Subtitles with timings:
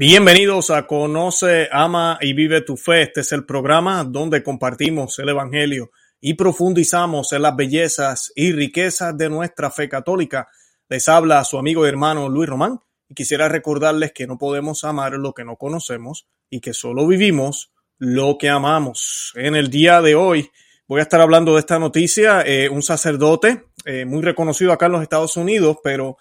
[0.00, 3.02] Bienvenidos a Conoce, Ama y Vive tu Fe.
[3.02, 5.90] Este es el programa donde compartimos el Evangelio
[6.20, 10.46] y profundizamos en las bellezas y riquezas de nuestra fe católica.
[10.88, 12.78] Les habla su amigo y hermano Luis Román
[13.08, 17.72] y quisiera recordarles que no podemos amar lo que no conocemos y que solo vivimos
[17.98, 19.32] lo que amamos.
[19.34, 20.48] En el día de hoy
[20.86, 22.42] voy a estar hablando de esta noticia.
[22.42, 26.18] Eh, un sacerdote eh, muy reconocido acá en los Estados Unidos, pero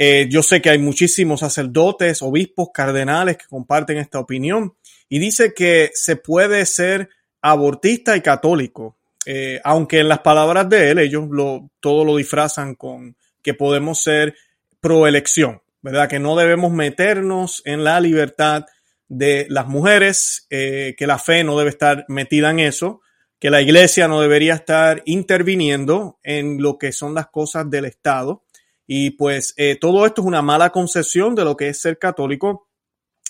[0.00, 4.74] eh, yo sé que hay muchísimos sacerdotes, obispos, cardenales que comparten esta opinión
[5.08, 7.08] y dice que se puede ser
[7.42, 12.76] abortista y católico, eh, aunque en las palabras de él ellos lo, todo lo disfrazan
[12.76, 14.36] con que podemos ser
[14.78, 16.08] proelección, ¿verdad?
[16.08, 18.66] Que no debemos meternos en la libertad
[19.08, 23.00] de las mujeres, eh, que la fe no debe estar metida en eso,
[23.40, 28.44] que la iglesia no debería estar interviniendo en lo que son las cosas del Estado
[28.90, 32.70] y pues eh, todo esto es una mala concepción de lo que es ser católico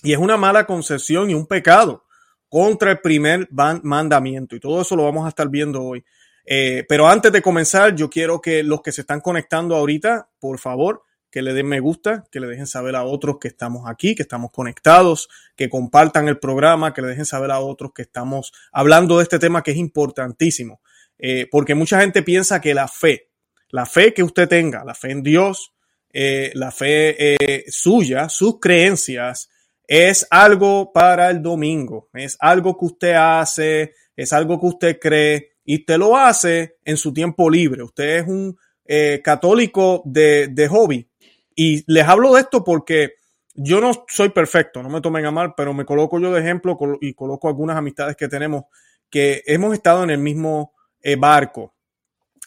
[0.05, 2.05] y es una mala concepción y un pecado
[2.49, 4.55] contra el primer mandamiento.
[4.55, 6.05] Y todo eso lo vamos a estar viendo hoy.
[6.47, 10.61] Eh, pero antes de comenzar, yo quiero que los que se están conectando ahorita, por
[10.61, 14.15] favor, que le den me gusta, que le dejen saber a otros que estamos aquí,
[14.15, 18.53] que estamos conectados, que compartan el programa, que le dejen saber a otros que estamos
[18.71, 20.81] hablando de este tema que es importantísimo.
[21.19, 23.28] Eh, porque mucha gente piensa que la fe,
[23.71, 25.73] la fe que usted tenga, la fe en Dios,
[26.13, 29.51] eh, la fe eh, suya, sus creencias,
[29.87, 35.53] es algo para el domingo, es algo que usted hace, es algo que usted cree
[35.65, 37.83] y usted lo hace en su tiempo libre.
[37.83, 41.09] Usted es un eh, católico de, de, hobby.
[41.55, 43.15] Y les hablo de esto porque
[43.55, 46.79] yo no soy perfecto, no me tomen a mal, pero me coloco yo de ejemplo
[47.01, 48.65] y coloco algunas amistades que tenemos
[49.11, 50.75] que hemos estado en el mismo
[51.19, 51.75] barco,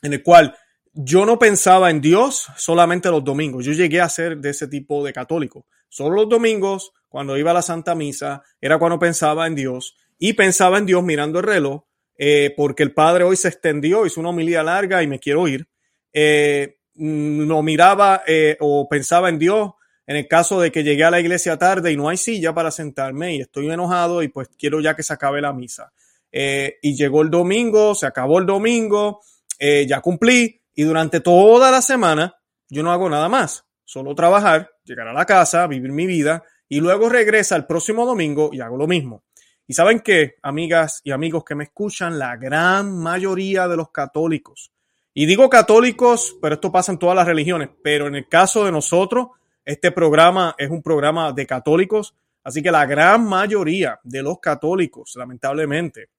[0.04, 0.56] en el cual
[0.94, 3.66] yo no pensaba en Dios solamente los domingos.
[3.66, 5.66] Yo llegué a ser de ese tipo de católico.
[5.89, 10.34] Solo los domingos, cuando iba a la Santa Misa, era cuando pensaba en Dios y
[10.34, 11.84] pensaba en Dios mirando el reloj,
[12.18, 15.68] eh, porque el Padre hoy se extendió, hizo una homilía larga y me quiero ir.
[16.13, 19.72] Eh, no miraba eh, o pensaba en Dios
[20.06, 22.69] en el caso de que llegué a la iglesia tarde y no hay silla para
[22.69, 25.94] sentarme y estoy enojado y pues quiero ya que se acabe la misa.
[26.31, 29.22] y llegó el domingo, se acabó el domingo,
[29.59, 32.36] ya cumplí, y durante toda la semana
[32.70, 36.80] yo no hago nada más, solo trabajar, llegar a la casa, vivir mi vida y
[36.80, 39.24] luego regresa el próximo domingo y hago lo mismo.
[39.68, 44.72] Y saben que, amigas y amigos que me escuchan, la gran mayoría de los católicos,
[45.14, 48.72] y digo católicos, pero esto pasa en todas las religiones, pero en el caso de
[48.72, 49.28] nosotros,
[49.66, 55.14] este programa es un programa de católicos, así que la gran mayoría de los católicos,
[55.16, 56.10] lamentablemente,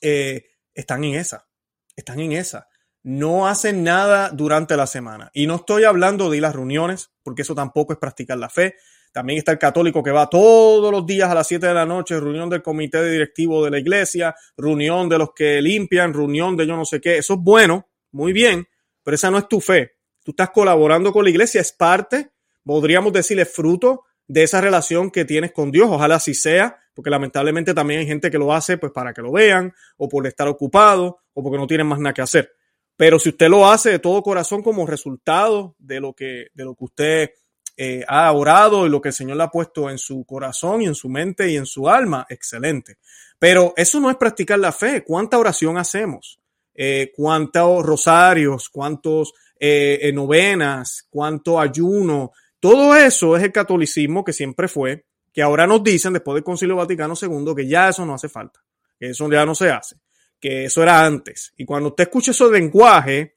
[0.00, 0.44] eh,
[0.74, 1.46] están en esa,
[1.94, 2.68] están en esa
[3.02, 5.30] no hacen nada durante la semana.
[5.32, 8.48] Y no estoy hablando de ir a las reuniones, porque eso tampoco es practicar la
[8.48, 8.76] fe.
[9.12, 12.20] También está el católico que va todos los días a las 7 de la noche,
[12.20, 16.66] reunión del comité de directivo de la iglesia, reunión de los que limpian, reunión de
[16.66, 17.18] yo no sé qué.
[17.18, 18.68] Eso es bueno, muy bien,
[19.02, 19.96] pero esa no es tu fe.
[20.22, 22.30] Tú estás colaborando con la iglesia, es parte,
[22.64, 25.88] podríamos decirle fruto de esa relación que tienes con Dios.
[25.90, 29.32] Ojalá así sea, porque lamentablemente también hay gente que lo hace pues para que lo
[29.32, 32.52] vean, o por estar ocupado, o porque no tienen más nada que hacer.
[33.00, 36.74] Pero si usted lo hace de todo corazón como resultado de lo que, de lo
[36.74, 37.30] que usted
[37.74, 40.84] eh, ha orado y lo que el Señor le ha puesto en su corazón y
[40.84, 42.98] en su mente y en su alma, excelente.
[43.38, 45.02] Pero eso no es practicar la fe.
[45.02, 46.40] ¿Cuánta oración hacemos?
[46.74, 48.68] Eh, ¿Cuántos rosarios?
[48.68, 51.06] ¿Cuántos eh, novenas?
[51.08, 52.32] ¿Cuánto ayuno?
[52.60, 56.76] Todo eso es el catolicismo que siempre fue, que ahora nos dicen después del Concilio
[56.76, 58.60] Vaticano II que ya eso no hace falta,
[58.98, 59.96] que eso ya no se hace
[60.40, 61.52] que eso era antes.
[61.56, 63.34] Y cuando usted escuche ese lenguaje,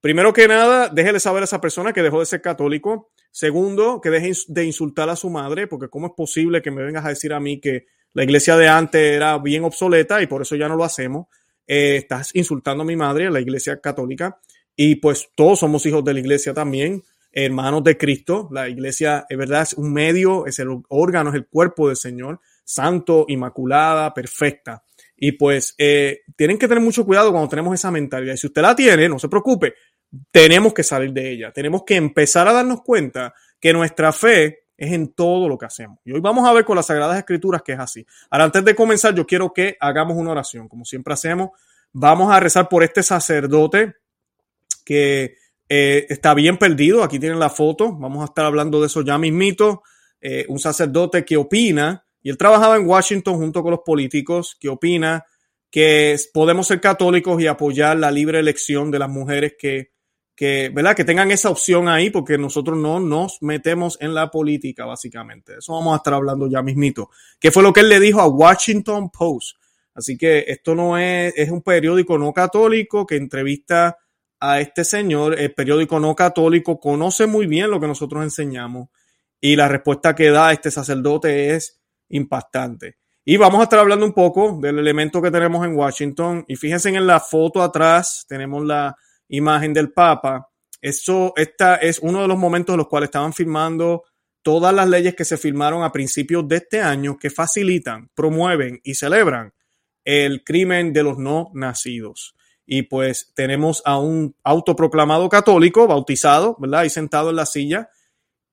[0.00, 3.10] primero que nada, déjele saber a esa persona que dejó de ser católico.
[3.30, 7.04] Segundo, que deje de insultar a su madre, porque cómo es posible que me vengas
[7.04, 10.56] a decir a mí que la iglesia de antes era bien obsoleta y por eso
[10.56, 11.26] ya no lo hacemos.
[11.66, 14.40] Eh, estás insultando a mi madre, a la iglesia católica,
[14.74, 18.48] y pues todos somos hijos de la iglesia también, hermanos de Cristo.
[18.50, 22.40] La iglesia, es verdad, es un medio, es el órgano, es el cuerpo del Señor,
[22.64, 24.82] santo, inmaculada, perfecta.
[25.20, 28.34] Y pues eh, tienen que tener mucho cuidado cuando tenemos esa mentalidad.
[28.34, 29.74] Y si usted la tiene, no se preocupe,
[30.30, 31.52] tenemos que salir de ella.
[31.52, 35.98] Tenemos que empezar a darnos cuenta que nuestra fe es en todo lo que hacemos.
[36.04, 38.06] Y hoy vamos a ver con las Sagradas Escrituras que es así.
[38.30, 41.50] Ahora, antes de comenzar, yo quiero que hagamos una oración, como siempre hacemos.
[41.92, 43.94] Vamos a rezar por este sacerdote
[44.84, 45.34] que
[45.68, 47.02] eh, está bien perdido.
[47.02, 47.92] Aquí tienen la foto.
[47.92, 49.82] Vamos a estar hablando de eso ya mismito.
[50.20, 54.68] Eh, un sacerdote que opina y él trabajaba en Washington junto con los políticos que
[54.68, 55.24] opina
[55.70, 59.90] que podemos ser católicos y apoyar la libre elección de las mujeres que
[60.38, 60.94] que, ¿verdad?
[60.94, 65.56] que tengan esa opción ahí, porque nosotros no nos metemos en la política, básicamente.
[65.58, 67.10] Eso vamos a estar hablando ya mismito.
[67.40, 69.56] ¿Qué fue lo que él le dijo a Washington Post?
[69.94, 73.98] Así que esto no es, es un periódico no católico que entrevista
[74.38, 75.36] a este señor.
[75.36, 78.90] El periódico no católico conoce muy bien lo que nosotros enseñamos
[79.40, 81.77] y la respuesta que da este sacerdote es
[82.08, 82.96] impactante.
[83.24, 86.44] Y vamos a estar hablando un poco del elemento que tenemos en Washington.
[86.48, 88.96] Y fíjense en la foto atrás, tenemos la
[89.28, 90.48] imagen del Papa.
[90.80, 94.04] Eso, esta es uno de los momentos en los cuales estaban firmando
[94.42, 98.94] todas las leyes que se firmaron a principios de este año que facilitan, promueven y
[98.94, 99.52] celebran
[100.04, 102.34] el crimen de los no nacidos.
[102.64, 106.84] Y pues tenemos a un autoproclamado católico, bautizado, ¿verdad?
[106.84, 107.90] Y sentado en la silla.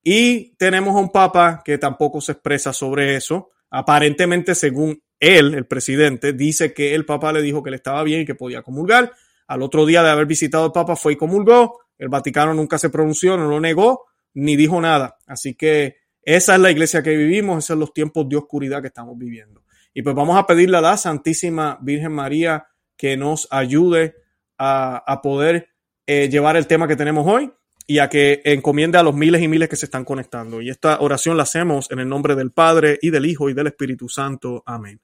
[0.08, 3.50] Y tenemos a un papa que tampoco se expresa sobre eso.
[3.70, 8.20] Aparentemente, según él, el presidente, dice que el papa le dijo que le estaba bien
[8.20, 9.12] y que podía comulgar.
[9.48, 11.80] Al otro día de haber visitado el papa fue y comulgó.
[11.98, 14.04] El Vaticano nunca se pronunció, no lo negó,
[14.34, 15.18] ni dijo nada.
[15.26, 18.88] Así que esa es la iglesia que vivimos, esos son los tiempos de oscuridad que
[18.88, 19.64] estamos viviendo.
[19.92, 24.14] Y pues vamos a pedirle a la Santísima Virgen María que nos ayude
[24.56, 25.70] a, poder
[26.06, 27.50] eh, llevar el tema que tenemos hoy
[27.86, 30.60] y a que encomiende a los miles y miles que se están conectando.
[30.60, 33.68] Y esta oración la hacemos en el nombre del Padre y del Hijo y del
[33.68, 34.62] Espíritu Santo.
[34.66, 35.00] Amén.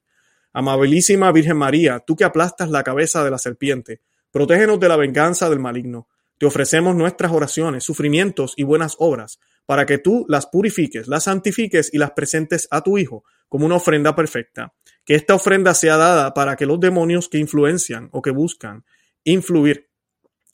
[0.51, 4.01] Amabilísima Virgen María, tú que aplastas la cabeza de la serpiente,
[4.31, 6.07] protégenos de la venganza del maligno.
[6.37, 11.89] Te ofrecemos nuestras oraciones, sufrimientos y buenas obras, para que tú las purifiques, las santifiques
[11.93, 14.73] y las presentes a tu Hijo como una ofrenda perfecta
[15.05, 18.85] que esta ofrenda sea dada para que los demonios que influencian o que buscan
[19.23, 19.89] influir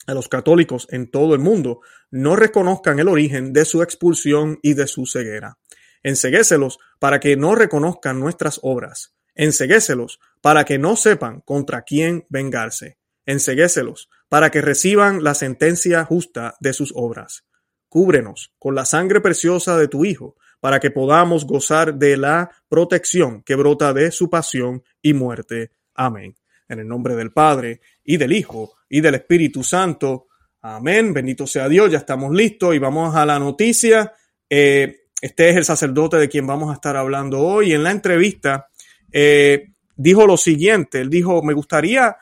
[0.06, 1.80] a los católicos en todo el mundo
[2.10, 5.58] no reconozcan el origen de su expulsión y de su ceguera.
[6.02, 9.14] Enseguéselos para que no reconozcan nuestras obras.
[9.34, 12.98] Enseguéselos para que no sepan contra quién vengarse.
[13.26, 17.44] Enseguéselos para que reciban la sentencia justa de sus obras.
[17.88, 23.42] Cúbrenos con la sangre preciosa de tu Hijo, para que podamos gozar de la protección
[23.42, 25.72] que brota de su pasión y muerte.
[25.94, 26.39] Amén.
[26.70, 30.28] En el nombre del Padre, y del Hijo, y del Espíritu Santo.
[30.62, 31.12] Amén.
[31.12, 31.90] Bendito sea Dios.
[31.90, 34.14] Ya estamos listos y vamos a la noticia.
[34.48, 37.72] Eh, este es el sacerdote de quien vamos a estar hablando hoy.
[37.72, 38.68] En la entrevista
[39.12, 41.00] eh, dijo lo siguiente.
[41.00, 42.16] Él dijo, me gustaría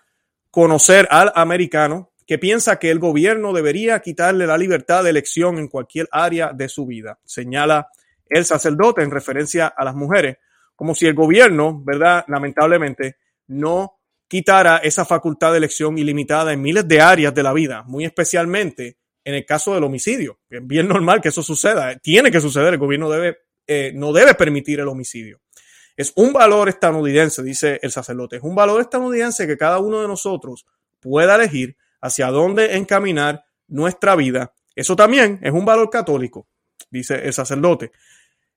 [0.51, 5.69] conocer al americano que piensa que el gobierno debería quitarle la libertad de elección en
[5.69, 7.19] cualquier área de su vida.
[7.25, 7.89] Señala
[8.29, 10.39] el sacerdote en referencia a las mujeres,
[10.75, 12.25] como si el gobierno, ¿verdad?
[12.29, 13.17] Lamentablemente,
[13.47, 13.98] no
[14.29, 18.99] quitara esa facultad de elección ilimitada en miles de áreas de la vida, muy especialmente
[19.25, 20.39] en el caso del homicidio.
[20.49, 24.35] Es bien normal que eso suceda, tiene que suceder, el gobierno debe, eh, no debe
[24.35, 25.41] permitir el homicidio.
[25.97, 30.07] Es un valor estadounidense, dice el sacerdote, es un valor estadounidense que cada uno de
[30.07, 30.65] nosotros
[31.01, 34.55] pueda elegir hacia dónde encaminar nuestra vida.
[34.77, 36.47] Eso también es un valor católico,
[36.91, 37.91] dice el sacerdote.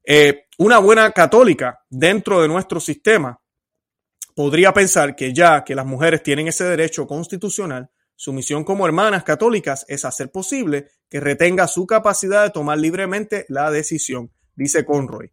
[0.03, 3.40] Eh, una buena católica dentro de nuestro sistema
[4.35, 9.23] podría pensar que ya que las mujeres tienen ese derecho constitucional, su misión como hermanas
[9.23, 15.31] católicas es hacer posible que retenga su capacidad de tomar libremente la decisión, dice Conroy.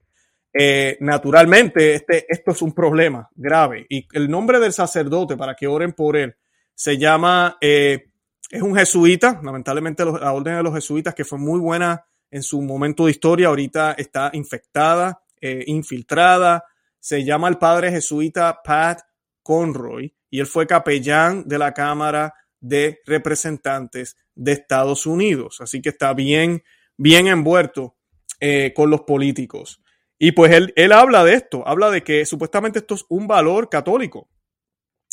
[0.53, 5.67] Eh, naturalmente, este, esto es un problema grave y el nombre del sacerdote para que
[5.67, 6.35] oren por él
[6.75, 8.11] se llama, eh,
[8.51, 12.63] es un jesuita, lamentablemente la orden de los jesuitas que fue muy buena en su
[12.63, 16.65] momento de historia, ahorita está infectada, eh, infiltrada.
[17.01, 19.01] Se llama el padre jesuita Pat
[19.43, 25.61] Conroy y él fue capellán de la Cámara de Representantes de Estados Unidos.
[25.61, 26.63] Así que está bien,
[26.97, 27.97] bien envuelto
[28.41, 29.83] eh, con los políticos.
[30.19, 33.69] Y pues él, él habla de esto, habla de que supuestamente esto es un valor
[33.69, 34.29] católico,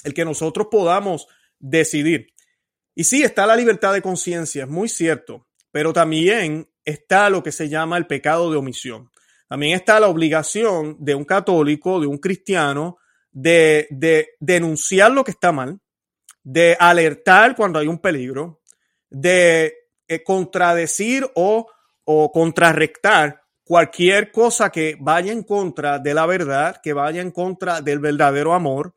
[0.03, 1.27] el que nosotros podamos
[1.59, 2.27] decidir.
[2.95, 7.51] Y sí, está la libertad de conciencia, es muy cierto, pero también está lo que
[7.51, 9.11] se llama el pecado de omisión.
[9.47, 12.97] También está la obligación de un católico, de un cristiano,
[13.31, 15.79] de, denunciar lo que está mal,
[16.43, 18.61] de alertar cuando hay un peligro,
[19.09, 19.73] de
[20.07, 21.67] eh, contradecir o,
[22.05, 27.81] o contrarrectar cualquier cosa que vaya en contra de la verdad, que vaya en contra
[27.81, 28.93] del verdadero amor.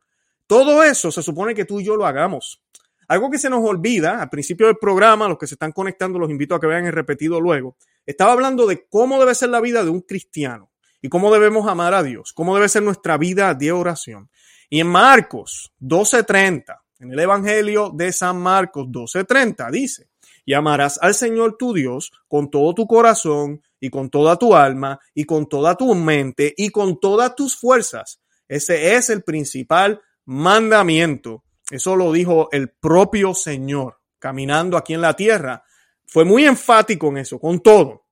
[0.46, 2.62] Todo eso se supone que tú y yo lo hagamos.
[3.08, 6.30] Algo que se nos olvida al principio del programa, los que se están conectando, los
[6.30, 7.76] invito a que vean el repetido luego.
[8.08, 10.70] Estaba hablando de cómo debe ser la vida de un cristiano
[11.02, 14.30] y cómo debemos amar a Dios, cómo debe ser nuestra vida de oración.
[14.70, 20.08] Y en Marcos 12:30, en el Evangelio de San Marcos 12:30, dice,
[20.44, 24.98] y amarás al Señor tu Dios con todo tu corazón y con toda tu alma
[25.14, 28.20] y con toda tu mente y con todas tus fuerzas.
[28.48, 35.14] Ese es el principal mandamiento eso lo dijo el propio Señor, caminando aquí en la
[35.14, 35.64] tierra,
[36.08, 38.06] Fue muy enfático en eso, con todo.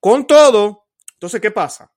[0.00, 1.92] Con todo, entonces, ¿qué pasa?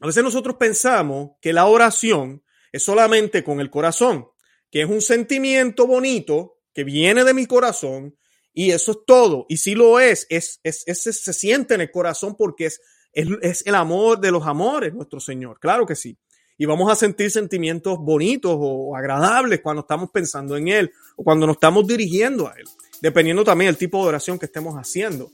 [0.00, 4.28] A veces nosotros pensamos que la oración es solamente con el corazón,
[4.70, 8.16] que es un sentimiento bonito que viene de mi corazón
[8.52, 9.46] y eso es todo.
[9.48, 12.80] Y si lo es, es, es, se siente en el corazón porque es,
[13.12, 15.58] es, es el amor de los amores, nuestro Señor.
[15.60, 16.18] Claro que sí
[16.56, 21.46] y vamos a sentir sentimientos bonitos o agradables cuando estamos pensando en Él o cuando
[21.46, 22.64] nos estamos dirigiendo a Él,
[23.00, 25.30] dependiendo también del tipo de oración que estemos haciendo.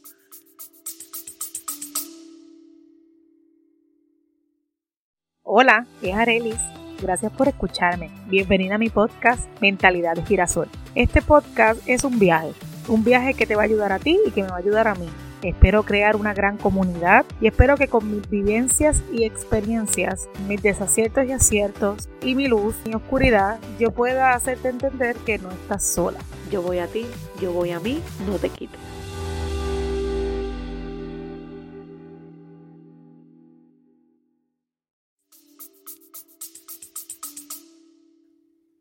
[5.43, 6.61] Hola, es Arelis.
[7.03, 8.11] Gracias por escucharme.
[8.27, 10.69] Bienvenida a mi podcast Mentalidad de Girasol.
[10.95, 12.53] Este podcast es un viaje,
[12.89, 14.87] un viaje que te va a ayudar a ti y que me va a ayudar
[14.87, 15.09] a mí
[15.43, 21.25] Espero crear una gran comunidad y espero que con mis vivencias y experiencias, mis desaciertos
[21.27, 26.19] y aciertos y mi luz y oscuridad, yo pueda hacerte entender que no estás sola.
[26.51, 27.07] Yo voy a ti,
[27.41, 28.79] yo voy a mí, no te quites.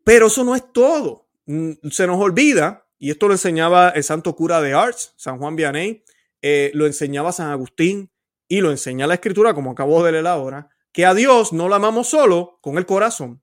[0.04, 1.26] Pero eso no es todo.
[1.46, 5.56] Mm, se nos olvida, y esto lo enseñaba el santo cura de Arts, San Juan
[5.56, 6.04] Vianney,
[6.42, 8.10] eh, lo enseñaba San Agustín
[8.48, 11.74] y lo enseña la escritura, como acabo de leer ahora, que a Dios no lo
[11.74, 13.42] amamos solo con el corazón.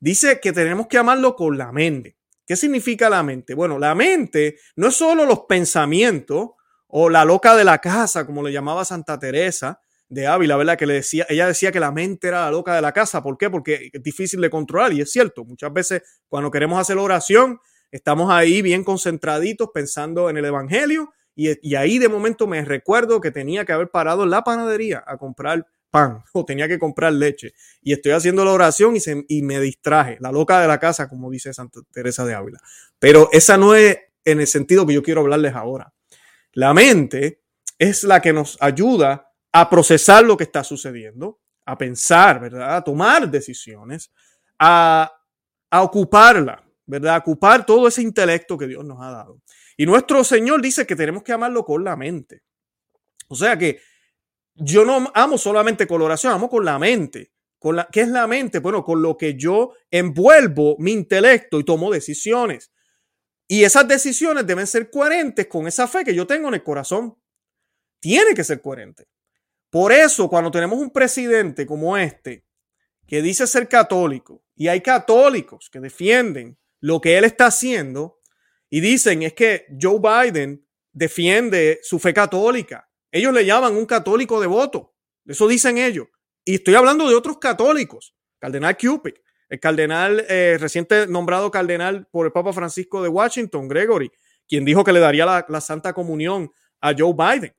[0.00, 2.16] Dice que tenemos que amarlo con la mente.
[2.46, 3.54] ¿Qué significa la mente?
[3.54, 6.50] Bueno, la mente no es solo los pensamientos
[6.88, 10.76] o la loca de la casa, como le llamaba Santa Teresa de Ávila, ¿verdad?
[10.76, 13.22] Que le decía, ella decía que la mente era la loca de la casa.
[13.22, 13.48] ¿Por qué?
[13.50, 15.44] Porque es difícil de controlar y es cierto.
[15.44, 17.58] Muchas veces cuando queremos hacer oración,
[17.90, 23.30] estamos ahí bien concentraditos pensando en el Evangelio y, ahí de momento me recuerdo que
[23.30, 27.54] tenía que haber parado la panadería a comprar pan o tenía que comprar leche.
[27.82, 31.08] Y estoy haciendo la oración y, se, y me distraje, la loca de la casa,
[31.08, 32.58] como dice Santa Teresa de Ávila.
[32.98, 35.92] Pero esa no es en el sentido que yo quiero hablarles ahora.
[36.52, 37.42] La mente
[37.78, 42.76] es la que nos ayuda a procesar lo que está sucediendo, a pensar, ¿verdad?
[42.76, 44.12] A tomar decisiones,
[44.58, 45.12] a,
[45.70, 47.16] a ocuparla, ¿verdad?
[47.16, 49.40] A ocupar todo ese intelecto que Dios nos ha dado.
[49.76, 52.42] Y nuestro Señor dice que tenemos que amarlo con la mente.
[53.28, 53.80] O sea que
[54.54, 57.32] yo no amo solamente con la amo con la mente.
[57.58, 58.58] Con la, ¿Qué es la mente?
[58.58, 62.70] Bueno, con lo que yo envuelvo mi intelecto y tomo decisiones.
[63.48, 67.18] Y esas decisiones deben ser coherentes con esa fe que yo tengo en el corazón.
[68.00, 69.06] Tiene que ser coherente.
[69.70, 72.44] Por eso, cuando tenemos un presidente como este,
[73.06, 78.13] que dice ser católico, y hay católicos que defienden lo que él está haciendo,
[78.74, 82.90] y dicen es que Joe Biden defiende su fe católica.
[83.12, 84.96] Ellos le llaman un católico devoto.
[85.24, 86.08] Eso dicen ellos.
[86.44, 88.16] Y estoy hablando de otros católicos.
[88.40, 89.14] Cardenal Cupid,
[89.48, 94.10] el cardenal eh, reciente nombrado cardenal por el Papa Francisco de Washington, Gregory,
[94.48, 96.50] quien dijo que le daría la Santa Comunión
[96.80, 97.54] a Joe Biden.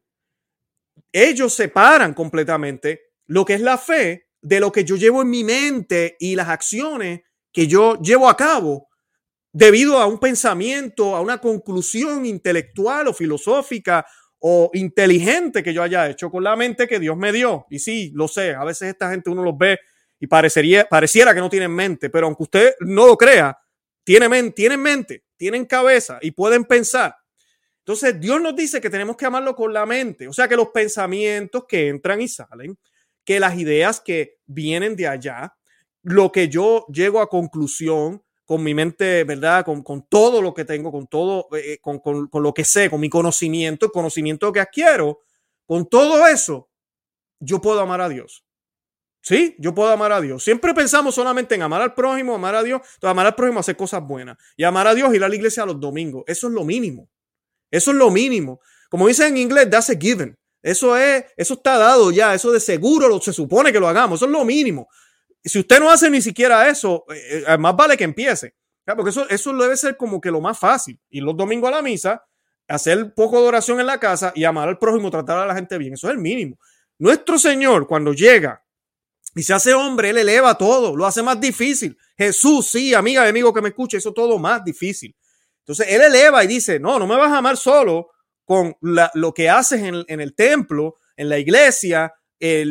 [1.13, 5.45] Ellos separan completamente lo que es la fe de lo que yo llevo en mi
[5.45, 7.21] mente y las acciones
[7.53, 8.89] que yo llevo a cabo
[9.55, 14.05] debido a un pensamiento, a una conclusión intelectual o filosófica
[14.37, 17.65] o inteligente que yo haya hecho con la mente que Dios me dio.
[17.69, 19.79] Y sí, lo sé, a veces esta gente uno los ve
[20.19, 23.57] y parecería, pareciera que no tienen mente, pero aunque usted no lo crea,
[24.03, 27.15] tienen, tienen mente, tienen cabeza y pueden pensar.
[27.79, 30.71] Entonces Dios nos dice que tenemos que amarlo con la mente, o sea que los
[30.71, 32.77] pensamientos que entran y salen,
[33.23, 35.55] que las ideas que vienen de allá,
[36.03, 39.65] lo que yo llego a conclusión, con mi mente, ¿verdad?
[39.65, 42.63] Con, con todo lo que tengo, con todo, eh, eh, con, con, con, lo que
[42.63, 45.21] sé, con mi conocimiento, el conocimiento que adquiero,
[45.65, 46.69] con todo eso,
[47.39, 48.45] yo puedo amar a Dios.
[49.21, 50.43] Sí, yo puedo amar a Dios.
[50.43, 53.75] Siempre pensamos solamente en amar al prójimo, amar a Dios, entonces amar al prójimo, hacer
[53.75, 54.37] cosas buenas.
[54.55, 56.23] Y amar a Dios, ir a la iglesia los domingos.
[56.27, 57.09] Eso es lo mínimo.
[57.71, 58.61] Eso es lo mínimo.
[58.87, 60.37] Como dicen en inglés, that's a given.
[60.61, 62.35] Eso es, eso está dado ya.
[62.35, 64.19] Eso de seguro lo, se supone que lo hagamos.
[64.19, 64.87] Eso es lo mínimo
[65.49, 68.55] si usted no hace ni siquiera eso, eh, eh, más vale que empiece.
[68.85, 70.99] Porque eso, eso debe ser como que lo más fácil.
[71.09, 72.23] Ir los domingos a la misa,
[72.67, 75.77] hacer poco de oración en la casa y amar al prójimo, tratar a la gente
[75.77, 75.93] bien.
[75.93, 76.57] Eso es el mínimo.
[76.99, 78.63] Nuestro Señor, cuando llega
[79.33, 81.97] y se hace hombre, Él eleva todo, lo hace más difícil.
[82.17, 85.15] Jesús, sí, amiga y amigo que me escuche, eso todo más difícil.
[85.59, 88.11] Entonces, Él eleva y dice, no, no me vas a amar solo
[88.45, 92.65] con lo que haces en, en el templo, en la iglesia, eh,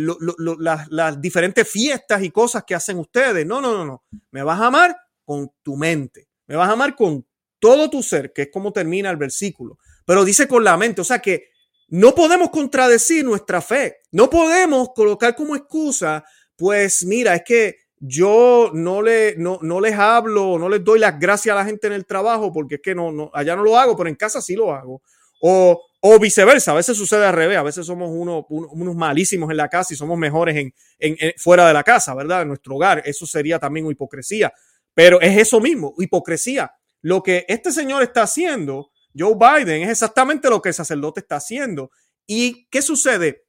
[0.59, 3.47] las, diferentes fiestas y cosas que hacen ustedes.
[3.47, 4.05] No, no, no, no.
[4.31, 6.29] Me vas a amar con tu mente.
[6.47, 7.27] Me vas a amar con
[7.59, 9.79] todo tu ser, que es como termina el versículo.
[10.05, 11.49] Pero dice con la mente, o sea que
[11.89, 13.99] no podemos contradecir nuestra fe.
[14.13, 16.25] No podemos colocar como excusa,
[16.57, 21.19] pues mira, es que yo no, le, no, no les hablo, no les doy las
[21.19, 23.79] gracias a la gente en el trabajo porque es que no, no, allá no lo
[23.79, 25.01] hago, pero en casa sí lo hago
[25.41, 29.57] O, o viceversa, a veces sucede al revés, a veces somos uno, unos malísimos en
[29.57, 32.43] la casa y somos mejores en, en, fuera de la casa, ¿verdad?
[32.43, 33.01] En nuestro hogar.
[33.07, 34.53] Eso sería también hipocresía.
[34.93, 36.71] Pero es eso mismo, hipocresía.
[37.01, 41.37] Lo que este señor está haciendo, Joe Biden, es exactamente lo que el sacerdote está
[41.37, 41.91] haciendo.
[42.27, 43.47] ¿Y qué sucede?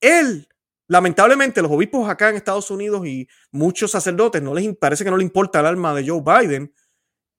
[0.00, 0.48] Él,
[0.88, 5.16] lamentablemente, los obispos acá en Estados Unidos y muchos sacerdotes no les parece que no
[5.16, 6.74] le importa el alma de Joe Biden.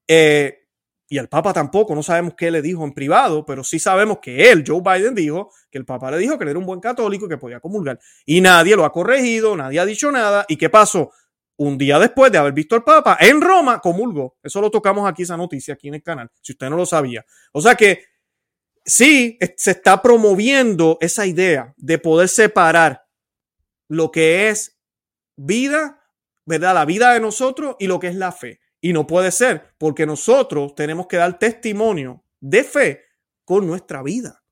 [0.07, 0.62] Eh,
[1.10, 4.51] y al Papa tampoco, no sabemos qué le dijo en privado, pero sí sabemos que
[4.51, 7.29] él, Joe Biden, dijo que el Papa le dijo que era un buen católico y
[7.29, 8.00] que podía comulgar.
[8.25, 10.45] Y nadie lo ha corregido, nadie ha dicho nada.
[10.48, 11.12] ¿Y qué pasó?
[11.57, 14.38] Un día después de haber visto al Papa en Roma, comulgó.
[14.41, 17.24] Eso lo tocamos aquí, esa noticia, aquí en el canal, si usted no lo sabía.
[17.51, 18.05] O sea que
[18.86, 23.03] sí se está promoviendo esa idea de poder separar
[23.88, 24.79] lo que es
[25.36, 26.01] vida,
[26.45, 26.74] ¿verdad?
[26.74, 28.60] La vida de nosotros y lo que es la fe.
[28.85, 33.01] Y no puede ser, porque nosotros tenemos que dar testimonio de fe
[33.45, 34.43] con nuestra vida,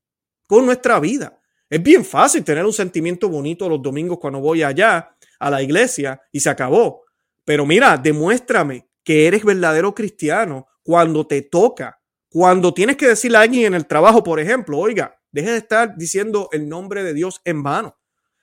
[0.48, 1.38] con nuestra vida.
[1.68, 6.18] Es bien fácil tener un sentimiento bonito los domingos cuando voy allá a la iglesia
[6.32, 7.02] y se acabó.
[7.44, 13.42] Pero mira, demuéstrame que eres verdadero cristiano cuando te toca, cuando tienes que decirle a
[13.42, 17.42] alguien en el trabajo, por ejemplo, oiga, deje de estar diciendo el nombre de Dios
[17.44, 17.98] en vano.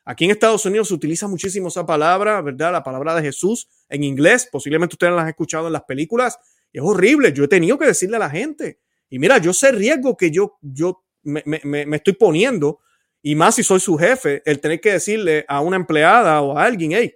[0.06, 2.72] Aquí en Estados Unidos se utiliza muchísimo esa palabra, ¿verdad?
[2.72, 4.48] La palabra de Jesús en inglés.
[4.52, 6.40] Posiblemente ustedes la han escuchado en las películas.
[6.74, 7.34] es horrible.
[7.34, 8.80] Yo he tenido que decirle a la gente.
[9.10, 12.80] Y mira, yo sé riesgo que yo, yo me, me, estoy poniendo.
[13.22, 16.64] Y más si soy su jefe, el tener que decirle a una empleada o a
[16.64, 17.14] alguien, hey,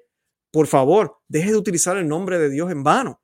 [0.51, 3.21] por favor, deje de utilizar el nombre de Dios en vano.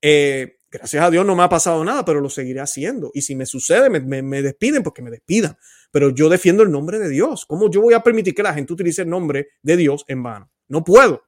[0.00, 3.10] Eh, gracias a Dios no me ha pasado nada, pero lo seguiré haciendo.
[3.14, 5.56] Y si me sucede, me, me despiden, porque me despidan
[5.92, 7.46] pero yo defiendo el nombre de Dios.
[7.46, 10.50] ¿Cómo yo voy a permitir que la gente utilice el nombre de Dios en vano?
[10.66, 11.22] No puedo.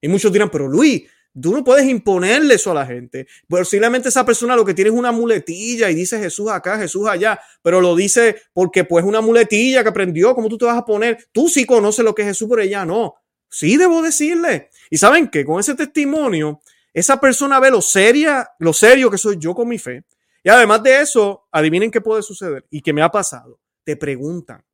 [0.00, 1.02] Y muchos dirán, pero Luis,
[1.40, 3.26] tú no puedes imponerle eso a la gente.
[3.48, 7.40] Posiblemente esa persona lo que tiene es una muletilla y dice Jesús acá, Jesús allá,
[7.62, 11.26] pero lo dice porque pues una muletilla que aprendió, ¿cómo tú te vas a poner?
[11.32, 13.14] Tú sí conoces lo que es Jesús, pero ella no.
[13.48, 14.68] Sí debo decirle.
[14.90, 16.60] Y saben que con ese testimonio,
[16.92, 20.04] esa persona ve lo seria, lo serio que soy yo con mi fe.
[20.44, 24.64] Y además de eso, adivinen qué puede suceder y qué me ha pasado te preguntan,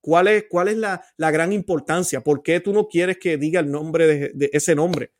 [0.00, 2.22] ¿cuál es, cuál es la, gran importancia?
[2.22, 5.12] ¿Por qué tú no quieres que diga el nombre de, ese nombre?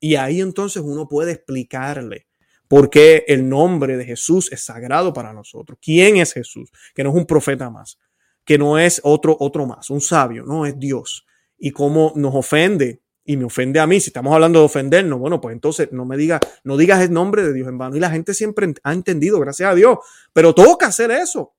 [0.00, 2.26] Y ahí entonces uno puede explicarle
[2.68, 5.78] por qué el nombre de Jesús es sagrado para nosotros.
[5.80, 6.70] ¿Quién es Jesús?
[6.94, 7.98] Que no es un profeta más,
[8.44, 11.24] que no es otro, otro más, un sabio, no es Dios.
[11.58, 15.40] Y cómo nos ofende y me ofende a mí, si estamos hablando de ofendernos, bueno,
[15.40, 17.96] pues entonces no me digas, no digas el nombre de Dios en vano.
[17.96, 19.98] Y la gente siempre ha entendido, gracias a Dios,
[20.32, 21.54] pero toca hacer eso.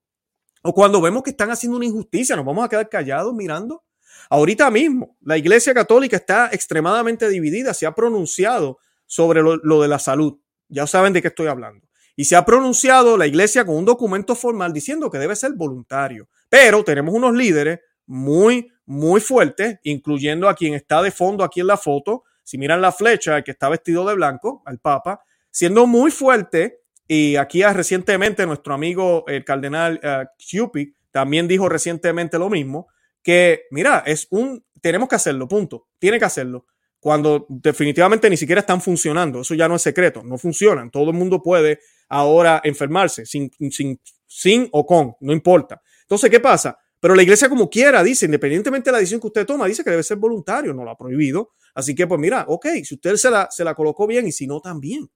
[0.68, 3.86] O cuando vemos que están haciendo una injusticia, nos vamos a quedar callados mirando.
[4.30, 9.98] Ahorita mismo, la Iglesia Católica está extremadamente dividida, se ha pronunciado sobre lo, de la
[9.98, 10.42] salud.
[10.68, 11.88] Ya saben de qué estoy hablando.
[12.18, 16.28] Y se ha pronunciado la Iglesia con un documento formal diciendo que debe ser voluntario.
[16.50, 21.68] Pero tenemos unos líderes muy, muy fuertes, incluyendo a quien está de fondo aquí en
[21.68, 22.26] la foto.
[22.44, 26.82] Si miran la flecha, el que está vestido de blanco, al Papa, siendo muy fuerte
[27.08, 30.70] y aquí ah, recientemente nuestro amigo el cardenal uh,
[31.12, 32.88] también dijo recientemente lo mismo,
[33.24, 36.66] que mira, es un, tenemos que hacerlo, punto, tiene que hacerlo.
[37.00, 41.16] Cuando definitivamente ni siquiera están funcionando, eso ya no es secreto, no funcionan, todo el
[41.16, 45.82] mundo puede ahora enfermarse sin, sin, sin o con, no importa.
[46.02, 46.78] Entonces, ¿qué pasa?
[47.00, 49.92] Pero la iglesia como quiera dice, independientemente de la decisión que usted toma, dice que
[49.92, 51.52] debe ser voluntario, no lo ha prohibido.
[51.76, 54.48] Así que pues mira, ok, si usted se la, se la colocó bien y si
[54.48, 55.08] no también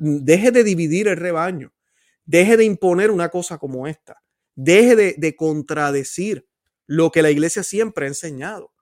[0.00, 1.72] deje de dividir el rebaño.
[2.24, 4.20] Deje de imponer una cosa como esta.
[4.54, 6.46] Deje de, contradecir
[6.86, 8.72] lo que la iglesia siempre ha enseñado.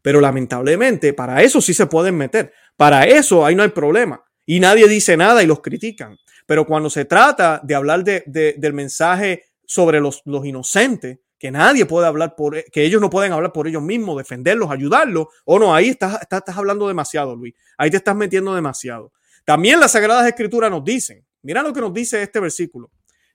[0.00, 2.52] Pero lamentablemente, para eso sí se pueden meter.
[2.76, 4.22] Para eso ahí no hay problema.
[4.46, 6.16] Y nadie dice nada y los critican.
[6.46, 12.34] Pero cuando se trata de hablar del mensaje sobre los, inocentes, que nadie puede hablar
[12.36, 16.22] por, que ellos no pueden hablar por ellos mismos, defenderlos, ayudarlos, o no, ahí estás,
[16.22, 17.54] estás hablando demasiado, Luis.
[17.76, 19.12] Ahí te estás metiendo demasiado.
[19.48, 22.90] También las Sagradas Escrituras nos dicen, mira lo que nos dice este versículo.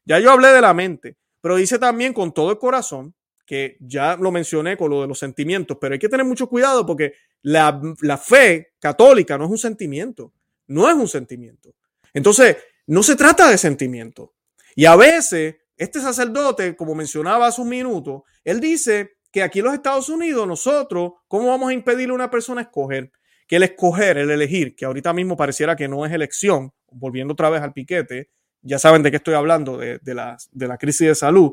[0.05, 3.15] Ya yo hablé de la mente, pero dice también con todo el corazón,
[3.47, 6.85] que ya lo mencioné con lo de los sentimientos, pero hay que tener mucho cuidado
[6.85, 7.81] porque la,
[8.23, 10.31] fe católica no es un sentimiento,
[10.67, 11.73] no es un sentimiento.
[12.13, 14.35] Entonces, no se trata de sentimiento.
[14.75, 19.65] Y a veces, este sacerdote, como mencionaba hace un minuto, él dice que aquí en
[19.65, 23.11] los Estados Unidos, nosotros, ¿cómo vamos a impedirle a una persona escoger?
[23.53, 27.51] Que el escoger, el elegir, que ahorita mismo pareciera que no es elección, volviendo otra
[27.51, 28.31] vez al piquete,
[28.63, 31.51] ya saben de qué estoy hablando, de, la, de la, crisis de salud,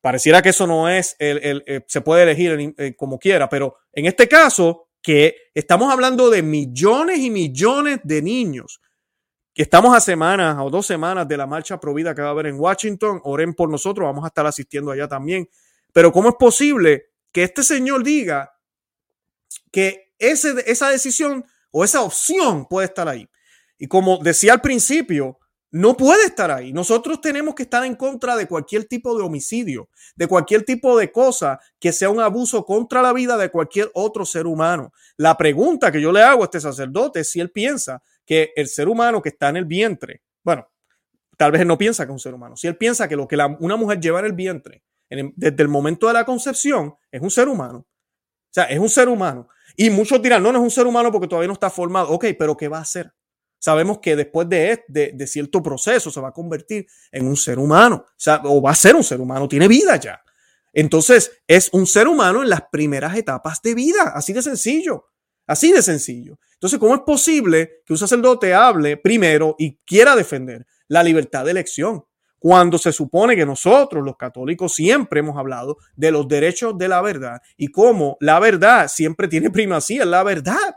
[0.00, 4.06] pareciera que eso no es, el, eh, se puede elegir eh, como quiera, pero en
[4.06, 8.80] este caso, que estamos hablando de millones y millones de niños
[9.54, 12.58] estamos a semanas o dos semanas de la marcha provida que va a haber en
[12.58, 13.20] Washington.
[13.24, 15.46] Oren por nosotros, vamos a estar asistiendo allá también.
[15.92, 18.50] Pero ¿cómo es posible que este señor diga
[19.70, 23.28] que esa decisión o esa opción puede estar ahí?
[23.78, 25.38] Y como decía al principio,
[25.72, 26.72] no puede estar ahí.
[26.72, 31.10] Nosotros tenemos que estar en contra de cualquier tipo de homicidio, de cualquier tipo de
[31.10, 34.92] cosa que sea un abuso contra la vida de cualquier otro ser humano.
[35.16, 38.68] La pregunta que yo le hago a este sacerdote es si él piensa que el
[38.68, 40.68] ser humano que está en el vientre, bueno,
[41.38, 43.26] tal vez él no piensa que es un ser humano, si él piensa que lo
[43.26, 47.30] que una mujer lleva en el vientre desde el momento de la concepción es un
[47.30, 49.48] ser humano, o sea, es un ser humano.
[49.76, 52.10] Y muchos dirán, no, no es un ser humano porque todavía no está formado.
[52.10, 53.12] Ok, pero ¿qué va a hacer?
[53.58, 58.04] Sabemos que después de, de, cierto proceso se va a convertir en un ser humano,
[58.44, 60.20] o, o va a ser un ser humano, tiene vida ya.
[60.72, 65.10] Entonces, es un ser humano en las primeras etapas de vida, así de sencillo,
[65.46, 66.38] así de sencillo.
[66.54, 71.50] Entonces, ¿cómo es posible que un sacerdote hable primero y quiera defender la libertad de
[71.52, 72.04] elección?
[72.42, 77.00] Cuando se supone que nosotros, los católicos, siempre hemos hablado de los derechos de la
[77.00, 80.74] verdad y cómo la verdad siempre tiene primacía, la verdad.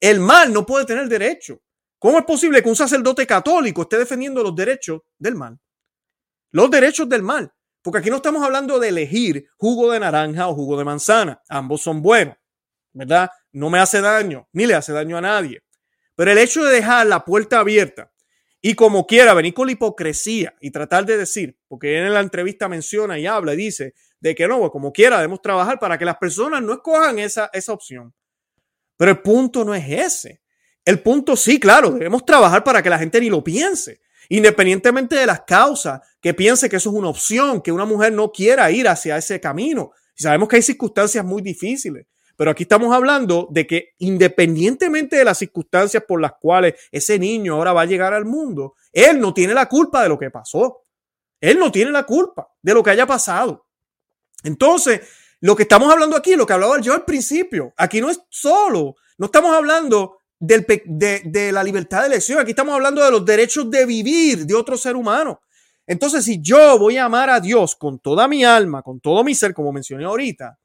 [0.00, 1.62] El mal no puede tener derecho.
[2.00, 5.60] ¿Cómo es posible que un sacerdote católico esté defendiendo los derechos del mal?
[6.50, 7.52] Los derechos del mal.
[7.80, 11.40] Porque aquí no estamos hablando de elegir jugo de naranja o jugo de manzana.
[11.48, 12.36] Ambos son buenos,
[12.92, 13.30] ¿verdad?
[13.52, 15.62] No me hace daño, ni le hace daño a nadie.
[16.16, 18.10] Pero el hecho de dejar la puerta abierta
[18.60, 22.68] y como quiera venir con la hipocresía y tratar de decir, porque en la entrevista
[22.68, 26.04] menciona y habla y dice de que no, pues como quiera debemos trabajar para que
[26.04, 28.12] las personas no escojan esa, esa opción.
[28.96, 30.42] Pero el punto no es ese.
[30.84, 35.26] El punto sí, claro, debemos trabajar para que la gente ni lo piense, independientemente de
[35.26, 38.88] las causas, que piense que eso es una opción, que una mujer no quiera ir
[38.88, 39.92] hacia ese camino.
[40.16, 42.06] Y sabemos que hay circunstancias muy difíciles,
[42.38, 47.54] pero aquí estamos hablando de que independientemente de las circunstancias por las cuales ese niño
[47.54, 50.84] ahora va a llegar al mundo, él no tiene la culpa de lo que pasó.
[51.40, 53.66] Él no tiene la culpa de lo que haya pasado.
[54.44, 55.00] Entonces,
[55.40, 58.94] lo que estamos hablando aquí, lo que hablaba yo al principio, aquí no es solo,
[59.18, 62.38] no estamos hablando de, la libertad de elección.
[62.38, 65.40] Aquí estamos hablando de los derechos de vivir de otro ser humano.
[65.88, 69.34] Entonces, si yo voy a amar a Dios con toda mi alma, con todo mi
[69.34, 70.56] ser, como mencioné ahorita,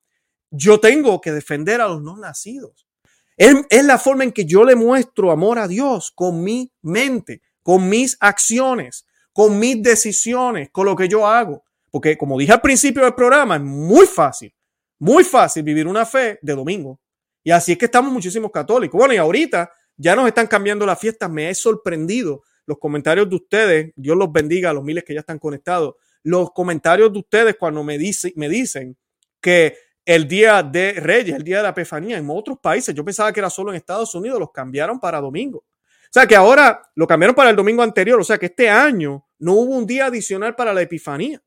[0.55, 2.87] yo tengo que defender a los no nacidos.
[3.35, 7.89] Es, la forma en que yo le muestro amor a Dios con mi mente, con
[7.89, 11.63] mis acciones, con mis decisiones, con lo que yo hago.
[11.89, 14.53] Porque como dije al principio del programa, es muy fácil,
[14.99, 16.99] muy fácil vivir una fe de domingo.
[17.43, 18.97] Y así es que estamos muchísimos católicos.
[18.97, 21.31] Bueno, y ahorita ya nos están cambiando las fiestas.
[21.31, 23.93] Me he sorprendido los comentarios de ustedes.
[23.95, 25.95] Dios los bendiga a los miles que ya están conectados.
[26.21, 28.95] Los comentarios de ustedes cuando me dicen
[29.41, 33.31] que el día de Reyes, el día de la Epifanía, en otros países, yo pensaba
[33.31, 35.59] que era solo en Estados Unidos, los cambiaron para domingo.
[35.59, 38.19] O sea que ahora lo cambiaron para el domingo anterior.
[38.19, 41.41] O sea que este año no hubo un día adicional para la Epifanía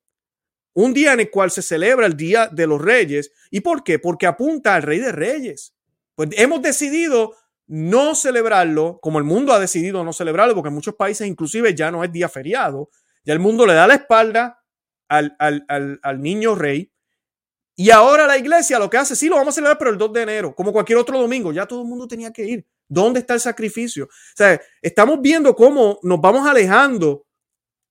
[0.76, 3.32] un día en el cual se celebra el Día de los Reyes.
[3.50, 3.98] ¿Y por qué?
[3.98, 5.74] Porque apunta al Rey de Reyes.
[6.14, 7.34] Pues hemos decidido
[7.66, 11.90] no celebrarlo, como el mundo ha decidido no celebrarlo, porque en muchos países inclusive ya
[11.90, 12.90] no es día feriado,
[13.24, 14.62] ya el mundo le da la espalda
[15.08, 16.92] al, niño rey.
[17.76, 20.12] Y ahora la iglesia lo que hace, sí, lo vamos a celebrar, pero el 2
[20.12, 22.66] de enero, como cualquier otro domingo, ya todo el mundo tenía que ir.
[22.88, 24.04] ¿Dónde está el sacrificio?
[24.04, 27.26] O sea, estamos viendo cómo nos vamos alejando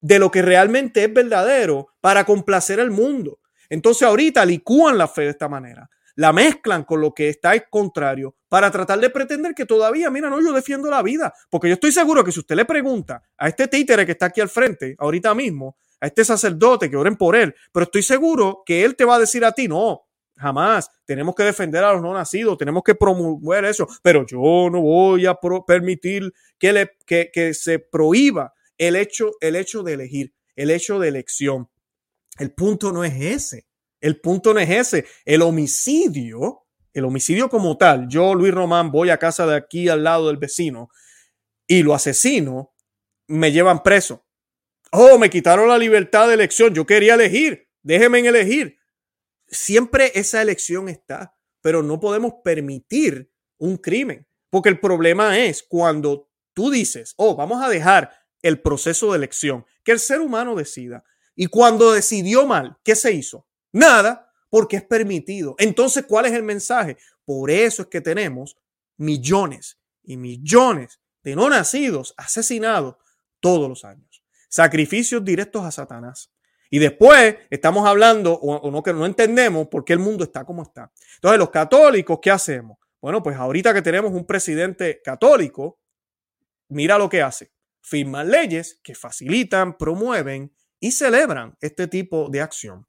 [0.01, 3.39] de lo que realmente es verdadero para complacer al mundo.
[3.69, 7.63] Entonces ahorita licúan la fe de esta manera la mezclan con lo que está en
[7.69, 11.33] contrario para tratar de pretender que todavía, mira, no, yo defiendo la vida.
[11.49, 14.41] Porque yo estoy seguro que si usted le pregunta a este títere que está aquí
[14.41, 18.85] al frente, ahorita mismo, a este sacerdote que oren por él, pero estoy seguro que
[18.85, 22.13] él te va a decir a ti, no, jamás, tenemos que defender a los no
[22.13, 27.55] nacidos, tenemos que promover eso, pero yo no voy a permitir que, le, que, que
[27.55, 31.69] se prohíba el hecho, el hecho de elegir, el hecho de elección.
[32.37, 33.65] El punto no es ese.
[33.99, 35.05] El punto no es ese.
[35.25, 40.03] El homicidio, el homicidio como tal, yo, Luis Román, voy a casa de aquí al
[40.03, 40.89] lado del vecino
[41.65, 42.73] y lo asesino,
[43.27, 44.24] me llevan preso.
[44.97, 46.73] Oh, me quitaron la libertad de elección.
[46.73, 47.67] Yo quería elegir.
[47.83, 48.79] Déjenme elegir.
[49.47, 54.25] Siempre esa elección está, pero no podemos permitir un crimen.
[54.49, 58.09] Porque el problema es cuando tú dices, oh, vamos a dejar
[58.41, 61.03] el proceso de elección, que el ser humano decida.
[61.35, 63.47] Y cuando decidió mal, ¿qué se hizo?
[63.73, 65.55] Nada, porque es permitido.
[65.57, 66.95] Entonces, ¿cuál es el mensaje?
[67.25, 68.57] Por eso es que tenemos
[68.95, 72.95] millones y millones de no nacidos asesinados
[73.41, 74.14] todos los años.
[74.55, 76.31] Sacrificios directos a Satanás.
[76.69, 80.63] Y después estamos hablando, o, no que no entendemos por qué el mundo está como
[80.63, 80.93] está.
[81.15, 82.77] Entonces, los católicos, ¿qué hacemos?
[83.01, 85.81] Bueno, pues ahorita que tenemos un presidente católico,
[86.69, 87.51] mira lo que hace.
[87.81, 92.85] firman leyes que facilitan, promueven y celebran este tipo de acción.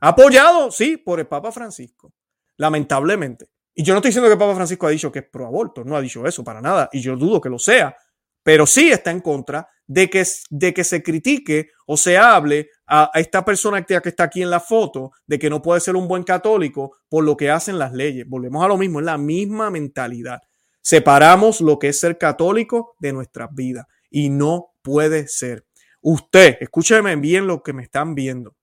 [0.00, 2.14] Apoyado, sí, por el Papa Francisco,
[2.56, 3.50] lamentablemente.
[3.74, 5.84] Y yo no estoy diciendo que el Papa Francisco ha dicho que es pro aborto,
[5.84, 7.94] no ha dicho eso para nada, y yo dudo que lo sea,
[8.42, 13.10] pero sí está en contra de que, de que se critique o se hable a,
[13.14, 16.22] esta persona que está aquí en la foto de que no puede ser un buen
[16.22, 18.24] católico por lo que hacen las leyes.
[18.28, 20.40] Volvemos a lo mismo, es la misma mentalidad.
[20.80, 25.66] Separamos lo que es ser católico de nuestras vidas y no puede ser.
[26.00, 28.56] Usted, escúcheme bien lo que me están viendo.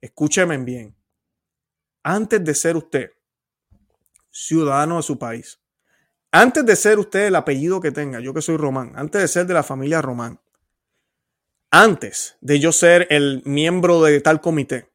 [0.00, 0.96] Escúcheme bien.
[2.02, 3.10] Antes de ser usted
[4.30, 5.59] ciudadano de su país,
[6.32, 9.46] antes de ser usted el apellido que tenga, yo que soy Román, antes de ser
[9.46, 10.40] de la familia Román,
[11.70, 14.90] antes de yo ser el miembro de tal comité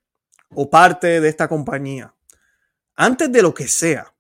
[0.52, 2.16] o parte de esta compañía,
[2.96, 4.16] antes de lo que sea,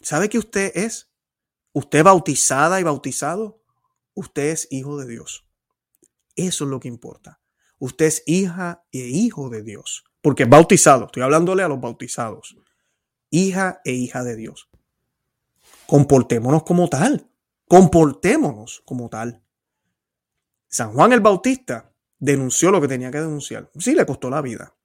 [0.00, 1.10] ¿sabe qué usted es?
[1.72, 3.62] Usted bautizada y bautizado,
[4.14, 5.46] usted es hijo de Dios.
[6.34, 7.40] Eso es lo que importa.
[7.78, 10.04] Usted es hija e hijo de Dios.
[10.22, 12.56] Porque bautizado, estoy hablándole a los bautizados.
[13.30, 14.69] Hija e hija de Dios.
[15.90, 17.26] Comportémonos como tal.
[17.66, 19.42] Comportémonos como tal.
[20.68, 23.72] San Juan el Bautista denunció lo que tenía que denunciar.
[23.76, 24.76] Sí, le costó la vida.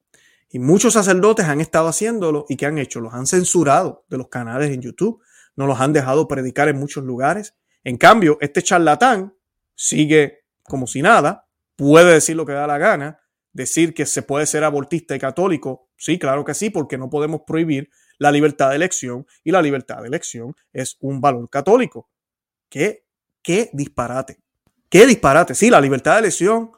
[0.50, 3.02] Y muchos sacerdotes han estado haciéndolo y ¿qué han hecho?
[3.02, 5.22] Los han censurado de los canales en YouTube,
[5.56, 7.54] no los han dejado predicar en muchos lugares.
[7.84, 9.36] En cambio, este charlatán
[9.76, 13.20] sigue como si nada, puede decir lo que da la gana,
[13.54, 15.88] decir que se puede ser abortista y católico.
[15.98, 20.02] Sí, claro que sí, porque no podemos prohibir la libertad de elección y la libertad
[20.02, 22.10] de elección es un valor católico.
[22.70, 23.06] ¿Qué,
[23.42, 24.40] qué disparate?
[24.90, 25.56] Qué disparate.
[25.56, 26.72] Sí, la libertad de elección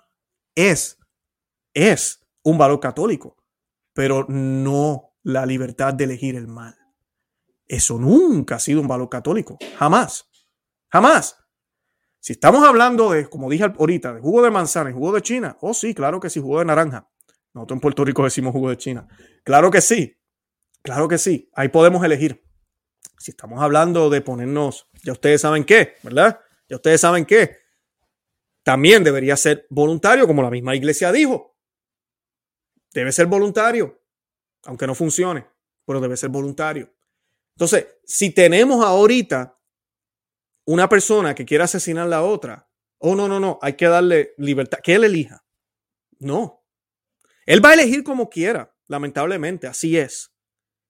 [0.55, 0.97] es,
[1.73, 3.37] es un valor católico,
[3.93, 6.75] pero no la libertad de elegir el mal.
[7.67, 9.57] Eso nunca ha sido un valor católico.
[9.77, 10.29] Jamás.
[10.89, 11.37] Jamás.
[12.19, 15.57] Si estamos hablando de, como dije ahorita, de jugo de manzana y jugo de China,
[15.61, 17.09] oh sí, claro que sí, jugo de naranja.
[17.53, 19.07] Nosotros en Puerto Rico decimos jugo de China.
[19.43, 20.16] Claro que sí,
[20.87, 22.41] claro que sí, ahí podemos elegir.
[23.19, 26.39] Si estamos hablando de ponernos, ya ustedes saben qué, ¿verdad?
[26.69, 27.57] Ya ustedes saben qué.
[28.63, 31.57] También debería ser voluntario, como la misma iglesia dijo.
[32.93, 34.01] Debe ser voluntario,
[34.63, 35.45] aunque no funcione,
[35.85, 36.89] pero debe ser voluntario.
[37.57, 39.59] Entonces, si tenemos ahorita
[40.67, 44.35] una persona que quiera asesinar a la otra, oh, no, no, no, hay que darle
[44.37, 45.45] libertad, que él elija.
[46.19, 46.65] No.
[47.45, 50.31] Él va a elegir como quiera, lamentablemente, así es.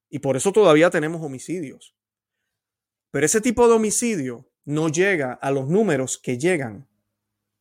[0.10, 1.96] Y por eso todavía tenemos homicidios.
[3.12, 6.88] Pero ese tipo de homicidio no llega a los números que llegan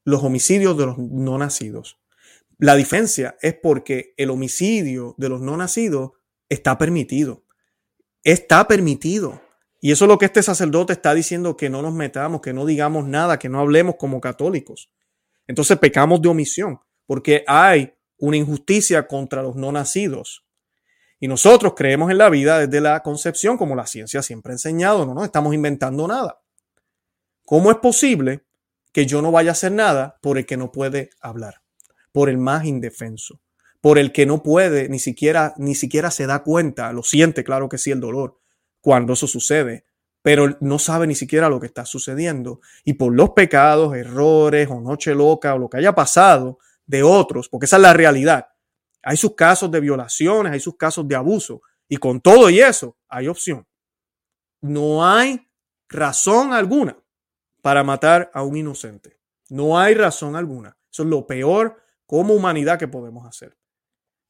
[0.04, 1.98] los homicidios de los no nacidos.
[2.58, 6.12] La diferencia es porque el homicidio de los no nacidos
[6.48, 7.44] está permitido.
[8.22, 9.42] Está permitido.
[9.80, 12.64] Y eso es lo que este sacerdote está diciendo, que no nos metamos, que no
[12.64, 14.90] digamos nada, que no hablemos como católicos.
[15.46, 20.45] Entonces pecamos de omisión, porque hay una injusticia contra los no nacidos.
[21.18, 25.06] Y nosotros creemos en la vida desde la concepción, como la ciencia siempre ha enseñado,
[25.06, 26.40] no nos estamos inventando nada.
[27.44, 28.44] ¿Cómo es posible
[28.92, 31.62] que yo no vaya a hacer nada por el que no puede hablar,
[32.12, 33.40] por el más indefenso,
[33.80, 37.68] por el que no puede, ni siquiera, ni siquiera se da cuenta, lo siente, claro
[37.68, 38.40] que sí, el dolor,
[38.80, 39.84] cuando eso sucede,
[40.22, 42.60] pero no sabe ni siquiera lo que está sucediendo.
[42.84, 47.48] Y por los pecados, errores o noche loca o lo que haya pasado de otros,
[47.48, 48.48] porque esa es la realidad.
[49.06, 51.62] Hay sus casos de violaciones, hay sus casos de abuso.
[51.88, 53.66] Y con todo y eso, hay opción.
[54.60, 55.48] No hay
[55.88, 56.98] razón alguna
[57.62, 59.20] para matar a un inocente.
[59.48, 60.76] No hay razón alguna.
[60.90, 63.56] Eso es lo peor como humanidad que podemos hacer.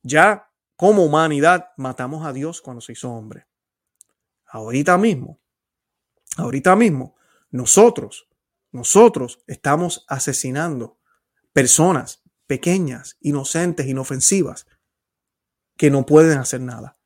[0.02, 3.46] Ya como humanidad matamos a Dios cuando se hizo hombre
[4.56, 5.40] ahorita mismo,
[6.36, 7.16] ahorita mismo,
[7.50, 8.28] nosotros,
[8.72, 10.98] nosotros estamos asesinando
[11.52, 14.66] personas pequeñas, inocentes, inofensivas,
[15.76, 16.98] que no pueden hacer nada,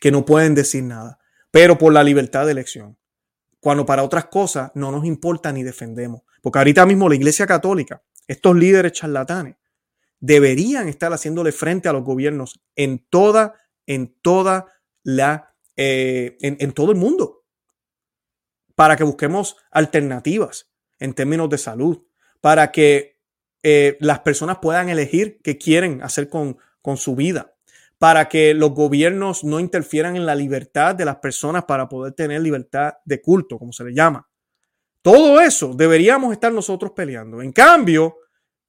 [0.00, 1.18] que no pueden decir nada,
[1.50, 2.98] pero por la libertad de elección.
[3.60, 6.22] Cuando para otras cosas no nos importa ni defendemos.
[6.40, 9.56] Porque ahorita mismo la Iglesia Católica, estos líderes charlatanes,
[10.18, 13.54] deberían estar haciéndole frente a los gobiernos en toda,
[13.86, 14.66] en toda
[15.02, 17.46] la eh, en, todo el mundo
[18.74, 22.02] para que busquemos alternativas en términos de salud,
[22.42, 23.11] para que
[23.62, 27.54] eh, las personas puedan elegir qué quieren hacer con, con su vida,
[27.98, 32.40] para que los gobiernos no interfieran en la libertad de las personas para poder tener
[32.40, 34.28] libertad de culto, como se le llama.
[35.02, 37.42] Todo eso deberíamos estar nosotros peleando.
[37.42, 38.18] En cambio,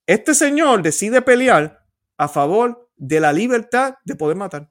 [0.06, 1.86] este señor decide pelear
[2.18, 4.70] a favor de la libertad de poder matar.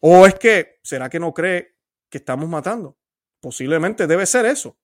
[0.00, 1.76] ¿O es que, será que no cree
[2.08, 2.98] que estamos matando?
[3.40, 4.76] Posiblemente debe ser eso.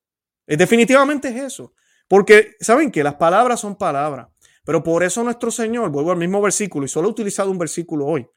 [0.47, 1.73] Definitivamente es eso.
[2.09, 4.27] Porque, ¿saben que Las palabras son palabras.
[4.65, 8.05] Pero por eso nuestro Señor, vuelvo al mismo versículo, y solo he utilizado un versículo
[8.05, 8.27] hoy,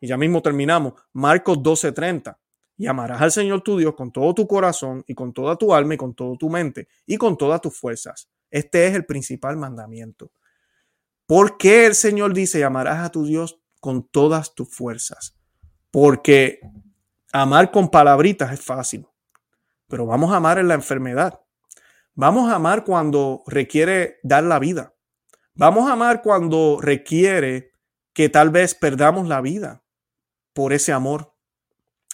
[0.00, 2.38] y ya mismo terminamos, Marcos 12:30.
[2.78, 5.94] Y amarás al Señor tu Dios con todo tu corazón y con toda tu alma
[5.94, 8.28] y con toda tu mente y con todas tus fuerzas.
[8.50, 10.30] Este es el principal mandamiento.
[11.26, 15.36] ¿Por qué el Señor dice amarás a tu Dios con todas tus fuerzas?
[15.90, 16.60] Porque
[17.32, 19.06] amar con palabritas es fácil,
[19.88, 21.40] pero vamos a amar en la enfermedad.
[22.18, 24.94] Vamos a amar cuando requiere dar la vida.
[25.54, 27.72] Vamos a amar cuando requiere
[28.14, 29.84] que tal vez perdamos la vida
[30.54, 31.34] por ese amor.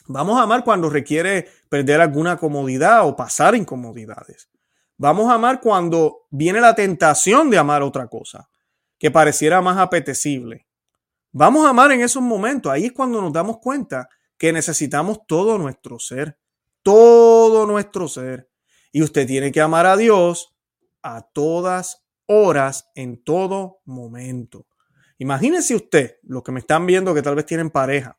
[0.08, 4.50] Vamos a amar cuando requiere perder alguna comodidad o pasar incomodidades.
[4.96, 8.48] Vamos a amar cuando viene la tentación de amar otra cosa
[8.98, 10.66] que pareciera más apetecible.
[11.30, 12.72] Vamos a amar en esos momentos.
[12.72, 16.40] Ahí es cuando nos damos cuenta que necesitamos todo nuestro ser,
[16.82, 18.51] todo nuestro ser.
[18.92, 20.54] Y usted tiene que amar a Dios
[21.02, 24.66] a todas horas, en todo momento.
[25.18, 28.18] Imagínese usted, los que me están viendo que tal vez tienen pareja,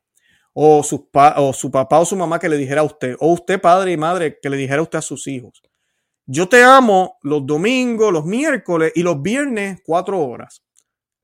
[0.52, 3.60] o su, o su papá o su mamá que le dijera a usted, o usted
[3.60, 5.62] padre y madre que le dijera a usted a sus hijos.
[6.26, 10.64] Yo te amo los domingos, los miércoles y los viernes cuatro horas.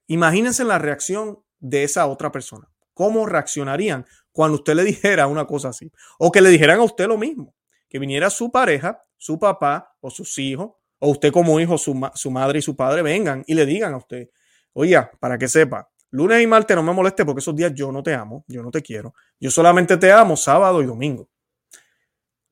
[0.08, 2.68] Imagínense la reacción de esa otra persona.
[2.92, 5.90] ¿Cómo reaccionarían cuando usted le dijera una cosa así?
[6.18, 7.54] O que le dijeran a usted lo mismo.
[7.88, 12.30] Que viniera su pareja, su papá o sus hijos, o usted como hijo, su, su
[12.30, 14.30] madre y su padre vengan y le digan a usted,
[14.72, 18.02] oye, para que sepa, lunes y martes no me moleste porque esos días yo no
[18.02, 19.14] te amo, yo no te quiero.
[19.38, 21.28] Yo solamente te amo sábado y domingo.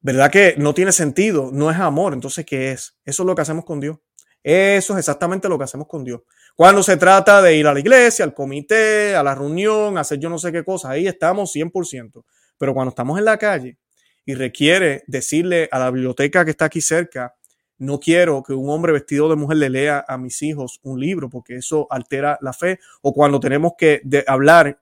[0.01, 1.51] ¿Verdad que no tiene sentido?
[1.53, 2.13] No es amor.
[2.13, 2.99] Entonces, ¿qué es?
[3.03, 3.97] Eso es lo que hacemos con Dios.
[4.43, 6.21] Eso es exactamente lo que hacemos con Dios.
[6.55, 10.29] Cuando se trata de ir a la iglesia, al comité, a la reunión, hacer yo
[10.29, 12.25] no sé qué cosa, ahí estamos 100%.
[12.59, 13.79] Pero cuando estamos en la calle
[14.29, 17.35] y requiere decirle a la biblioteca que está aquí cerca,
[17.79, 21.31] no quiero que un hombre vestido de mujer le lea a mis hijos un libro
[21.31, 22.79] porque eso altera la fe.
[23.01, 24.79] O cuando tenemos que hablar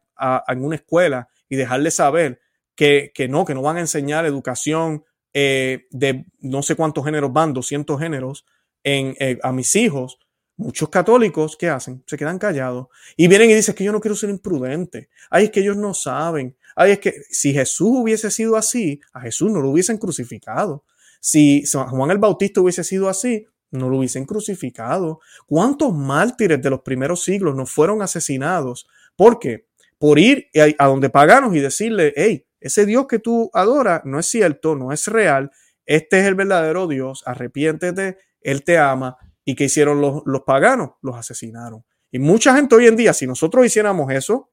[0.49, 2.41] en una escuela y dejarle saber
[2.75, 7.55] que, no, que no van a enseñar educación eh, de no sé cuántos géneros van,
[7.55, 8.47] 200 géneros,
[8.83, 10.19] en, eh, a mis hijos.
[10.57, 12.03] Muchos católicos, ¿qué hacen?
[12.05, 15.09] Se quedan callados y vienen y dicen que yo no quiero ser imprudente.
[15.31, 16.57] Ay, es que ellos no saben.
[16.77, 20.85] Ay, es que si Jesús hubiese sido así, a Jesús no lo hubiesen crucificado.
[21.21, 25.21] Si Juan el Bautista hubiese sido así, no lo hubiesen crucificado.
[25.47, 28.87] ¿Cuántos mártires de los primeros siglos no fueron asesinados?
[29.17, 29.67] ¿Por qué?
[29.99, 34.27] Por ir a donde paganos y decirle, hey, ese Dios que tú adoras no es
[34.27, 35.51] cierto, no es real,
[35.87, 39.17] este es el verdadero Dios, arrepiéntete, Él te ama.
[39.45, 40.91] ¿Y qué hicieron los, los paganos?
[41.01, 41.85] Los asesinaron.
[42.11, 44.51] Y mucha gente hoy en día, si nosotros hiciéramos eso,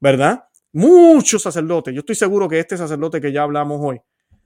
[0.00, 0.44] ¿verdad?
[0.72, 4.00] Muchos sacerdotes, yo estoy seguro que este sacerdote que ya hablamos hoy,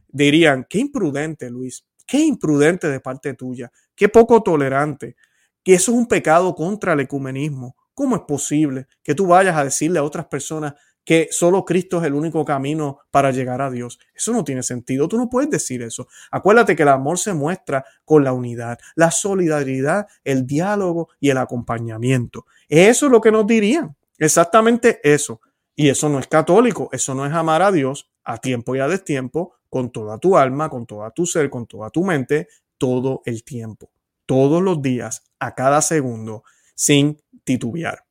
[0.08, 5.16] dirían, qué imprudente, Luis, qué imprudente de parte tuya, qué poco tolerante,
[5.62, 7.76] que eso es un pecado contra el ecumenismo.
[7.94, 12.04] ¿Cómo es posible que tú vayas a decirle a otras personas que solo Cristo es
[12.04, 13.98] el único camino para llegar a Dios?
[14.14, 16.08] Eso no tiene sentido, tú no puedes decir eso.
[16.30, 21.38] Acuérdate que el amor se muestra con la unidad, la solidaridad, el diálogo y el
[21.38, 22.46] acompañamiento.
[22.68, 25.40] Eso es lo que nos dirían, exactamente eso.
[25.76, 28.88] Y eso no es católico, eso no es amar a Dios a tiempo y a
[28.88, 33.42] destiempo, con toda tu alma, con toda tu ser, con toda tu mente, todo el
[33.44, 33.90] tiempo,
[34.24, 38.04] todos los días, a cada segundo, sin titubear.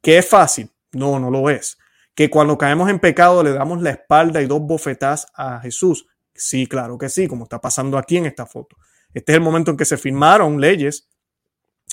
[0.00, 0.70] ¿Qué es fácil?
[0.92, 1.76] No, no lo es.
[2.14, 6.06] Que cuando caemos en pecado le damos la espalda y dos bofetadas a Jesús.
[6.34, 8.76] Sí, claro que sí, como está pasando aquí en esta foto.
[9.12, 11.08] Este es el momento en que se firmaron leyes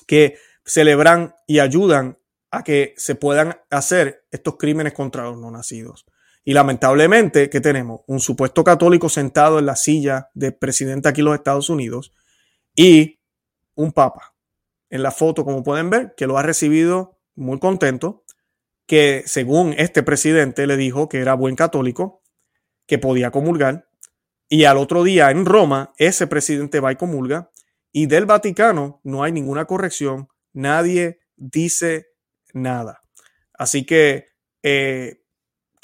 [0.07, 2.17] que celebran y ayudan
[2.63, 6.05] que se puedan hacer estos crímenes contra los no nacidos.
[6.43, 8.01] Y lamentablemente, ¿qué tenemos?
[8.07, 12.13] Un supuesto católico sentado en la silla de presidente aquí en los Estados Unidos
[12.75, 13.19] y
[13.73, 14.35] un papa
[14.89, 18.23] en la foto, como pueden ver, que lo ha recibido muy contento,
[18.85, 22.21] que según este presidente le dijo que era buen católico,
[22.85, 23.89] que podía comulgar,
[24.47, 27.51] y al otro día en Roma ese presidente va y comulga,
[27.91, 32.07] y del Vaticano no hay ninguna corrección, nadie dice
[32.55, 33.01] nada.
[33.53, 34.29] Así que
[34.63, 35.21] eh,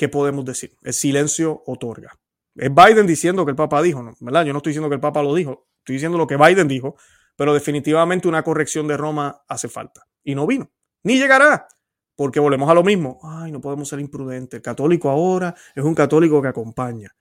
[0.02, 0.76] ¿qué podemos decir?
[0.82, 2.12] El silencio otorga.
[2.56, 4.44] Es Biden diciendo que el Papa dijo, ¿verdad?
[4.44, 6.96] Yo no estoy diciendo que el Papa lo dijo, estoy diciendo lo que Biden dijo,
[7.36, 10.08] pero definitivamente una corrección de Roma hace falta.
[10.24, 10.72] Y no vino,
[11.04, 11.68] ni llegará,
[12.16, 13.20] porque volvemos a lo mismo.
[13.22, 14.58] Ay, no podemos ser imprudentes.
[14.58, 17.12] El católico ahora es un católico que acompaña.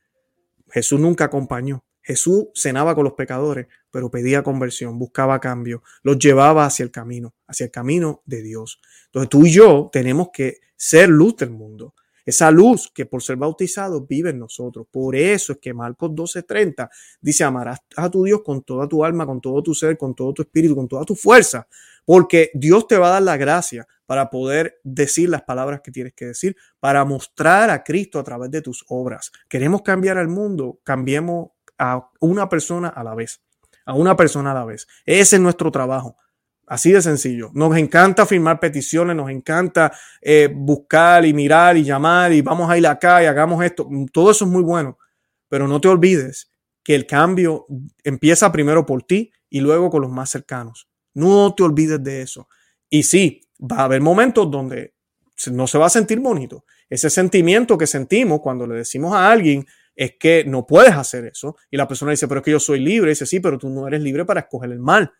[0.71, 1.85] Jesús nunca acompañó.
[2.03, 7.35] Jesús cenaba con los pecadores, pero pedía conversión, buscaba cambio, los llevaba hacia el camino,
[7.47, 8.81] hacia el camino de Dios.
[9.07, 11.95] Entonces tú y yo tenemos que ser luz del mundo.
[12.25, 14.87] Esa luz que por ser bautizado vive en nosotros.
[14.91, 16.89] Por eso es que Marcos 12:30
[17.21, 20.33] dice, amarás a tu Dios con toda tu alma, con todo tu ser, con todo
[20.33, 21.67] tu espíritu, con toda tu fuerza,
[22.05, 26.13] porque Dios te va a dar la gracia para poder decir las palabras que tienes
[26.15, 29.31] que decir, para mostrar a Cristo a través de tus obras.
[29.49, 33.41] Queremos cambiar al mundo, cambiemos a una persona a la vez,
[33.87, 34.87] a una persona a la vez.
[35.07, 36.15] Ese es nuestro trabajo.
[36.67, 37.51] Así de sencillo.
[37.55, 42.79] Nos encanta firmar peticiones, nos encanta eh, buscar y mirar y llamar y vamos a
[42.79, 43.89] ir acá y hagamos esto.
[44.13, 44.99] Todo eso es muy bueno,
[45.49, 46.51] pero no te olvides
[46.85, 47.67] que el cambio
[48.05, 50.89] empieza primero por ti y luego con los más cercanos.
[51.15, 52.47] No te olvides de eso.
[52.89, 54.95] Y sí, va a haber momentos donde
[55.51, 56.65] no se va a sentir bonito.
[56.89, 59.67] Ese sentimiento que sentimos cuando le decimos a alguien
[60.05, 61.57] es que no puedes hacer eso.
[61.71, 63.11] Y la persona dice, pero es que yo soy libre.
[63.11, 65.13] Dice, sí, pero tú no eres libre para escoger el mal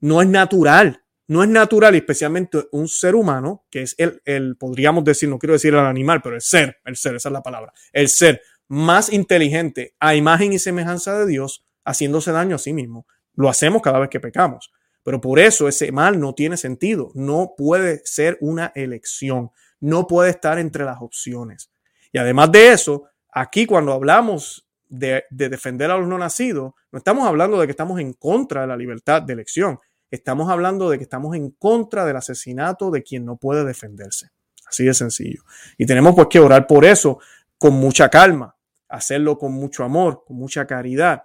[0.00, 1.02] no es natural.
[1.26, 5.52] No es natural, especialmente un ser humano, que es el, el, podríamos decir, no quiero
[5.52, 9.12] decir el animal, pero el ser, el ser, esa es la palabra, el ser más
[9.12, 13.06] inteligente a imagen y semejanza de Dios, haciéndose daño a sí mismo.
[13.34, 14.72] Lo hacemos cada vez que pecamos.
[15.02, 17.10] Pero por eso ese mal no tiene sentido.
[17.14, 19.50] No puede ser una elección.
[19.80, 21.70] No puede estar entre las opciones.
[22.12, 23.04] Y además de eso,
[23.40, 27.72] aquí cuando hablamos de, de, defender a los no nacidos, no estamos hablando de que
[27.72, 29.78] estamos en contra de la libertad de elección.
[30.10, 34.30] Estamos hablando de que estamos en contra del asesinato de quien no puede defenderse.
[34.66, 35.42] Así de sencillo.
[35.76, 37.18] Y tenemos pues que orar por eso
[37.56, 38.54] con mucha calma,
[38.88, 41.24] hacerlo con mucho amor, con mucha caridad.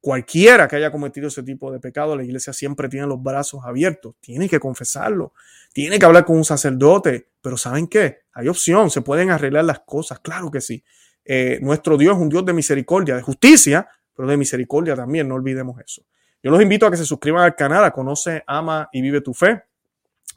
[0.00, 4.14] Cualquiera que haya cometido ese tipo de pecado, la iglesia siempre tiene los brazos abiertos,
[4.20, 5.32] tiene que confesarlo,
[5.72, 8.20] tiene que hablar con un sacerdote, pero ¿saben qué?
[8.32, 10.84] Hay opción, se pueden arreglar las cosas, claro que sí.
[11.28, 15.34] Eh, nuestro Dios es un Dios de misericordia, de justicia, pero de misericordia también, no
[15.34, 16.02] olvidemos eso.
[16.42, 19.34] Yo los invito a que se suscriban al canal, a Conoce, Ama y Vive tu
[19.34, 19.64] Fe.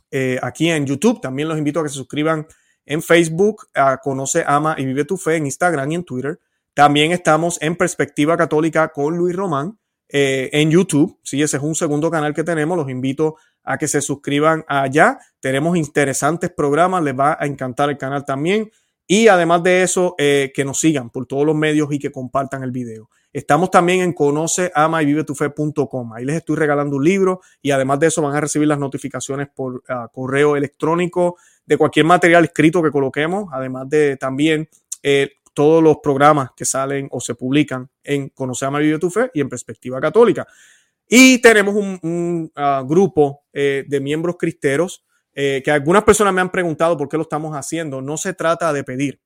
[0.10, 2.48] Eh, aquí en YouTube también los invito a que se suscriban
[2.86, 6.40] en Facebook, a Conoce, Ama y Vive tu Fe, en Instagram y en Twitter.
[6.74, 9.78] También estamos en Perspectiva Católica con Luis Román
[10.08, 11.20] eh, en YouTube.
[11.24, 12.76] Sí, ese es un segundo canal que tenemos.
[12.78, 15.20] Los invito a que se suscriban allá.
[15.40, 17.04] Tenemos interesantes programas.
[17.04, 18.72] Les va a encantar el canal también.
[19.12, 22.62] Y además de eso, eh, que nos sigan por todos los medios y que compartan
[22.62, 23.10] el video.
[23.34, 26.14] Estamos también en conoce, ama y vive tu fe.com.
[26.14, 29.47] Ahí les estoy regalando un libro y además de eso van a recibir las notificaciones
[29.47, 34.70] por ah, correo electrónico de cualquier material escrito que coloquemos, además de también
[35.01, 39.10] eh, todos los programas que salen o se publican en Conoce, ama y vive tu
[39.10, 40.45] fe y en Perspectiva Católica.
[41.07, 45.03] Y tenemos un, ah, grupo eh, de miembros cristeros
[45.34, 48.02] eh, que algunas personas me han preguntado por qué lo estamos haciendo.
[48.02, 49.22] No se trata de pedir.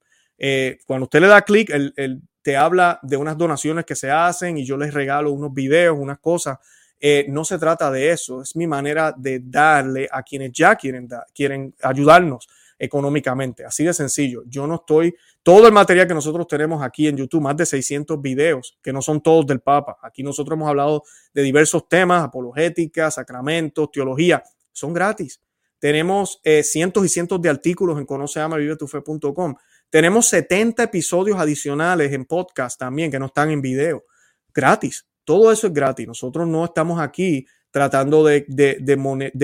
[0.85, 4.65] cuando usted le da clic, el, te habla de unas donaciones que se hacen y
[4.65, 6.59] yo les regalo unos videos, unas cosas.
[6.99, 11.07] Eh, no se trata de eso, es mi manera de darle a quienes ya quieren,
[11.33, 12.47] quieren ayudarnos
[12.79, 13.65] económicamente.
[13.65, 14.43] Así de sencillo.
[14.45, 18.21] Yo no estoy, todo el material que nosotros tenemos aquí en YouTube, más de 600
[18.21, 19.97] videos, que no son todos del Papa.
[20.01, 25.41] Aquí nosotros hemos hablado de diversos temas, apologética, sacramentos, teología, son gratis.
[25.83, 29.55] Tenemos eh, cientos y cientos de artículos en conoceamavivetufe.com.
[29.89, 34.05] Tenemos 70 episodios adicionales en podcast también que no están en video.
[34.53, 35.05] Gratis.
[35.25, 36.07] Todo eso es gratis.
[36.07, 38.45] Nosotros no estamos aquí tratando de,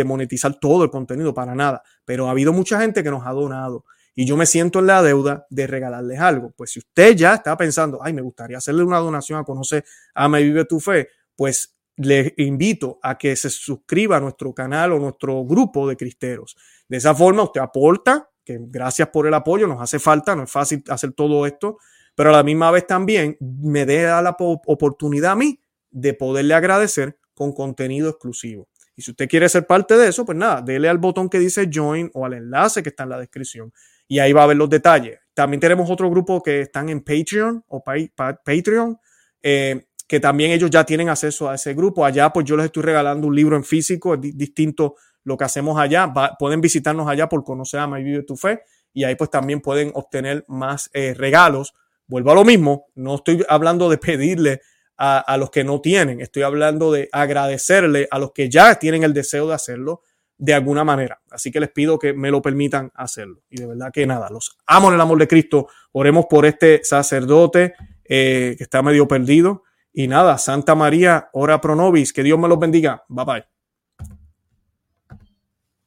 [0.05, 1.83] monetizar todo el contenido para nada.
[2.05, 3.83] Pero ha habido mucha gente que nos ha donado.
[4.15, 6.53] Y yo me siento en la deuda de regalarles algo.
[6.55, 9.83] Pues si usted ya está pensando, ay, me gustaría hacerle una donación a conocer
[10.13, 14.93] a Me Vive Tu Fe, pues le invito a que se suscriba a nuestro canal
[14.93, 16.55] o nuestro grupo de cristeros.
[16.87, 20.51] De esa forma usted aporta que gracias por el apoyo, nos hace falta, no es
[20.51, 21.77] fácil hacer todo esto,
[22.15, 27.19] pero a la misma vez también me da la oportunidad a mí de poderle agradecer
[27.33, 28.67] con contenido exclusivo.
[28.95, 31.69] Y si usted quiere ser parte de eso, pues nada, dele al botón que dice
[31.71, 33.71] join o al enlace que está en la descripción
[34.07, 35.19] y ahí va a ver los detalles.
[35.33, 38.97] También tenemos otro grupo que están en Patreon o Patreon,
[39.41, 42.03] eh, que también ellos ya tienen acceso a ese grupo.
[42.03, 45.79] Allá pues yo les estoy regalando un libro en físico, es distinto lo que hacemos
[45.79, 46.11] allá.
[46.39, 49.91] pueden visitarnos allá por Conocer a y Vive tu Fe y ahí pues también pueden
[49.93, 51.75] obtener más eh, regalos.
[52.07, 54.61] Vuelvo a lo mismo, no estoy hablando de pedirle
[54.97, 59.03] a, a, los que no tienen, estoy hablando de agradecerle a los que ya tienen
[59.03, 60.01] el deseo de hacerlo
[60.39, 61.21] de alguna manera.
[61.29, 63.43] Así que les pido que me lo permitan hacerlo.
[63.47, 65.67] Y de verdad que nada, los amo en el amor de Cristo.
[65.91, 69.65] Oremos por este sacerdote eh, que está medio perdido.
[69.99, 73.03] Y nada, Santa María, ora pro nobis, que Dios me los bendiga.
[73.09, 73.58] Bye bye.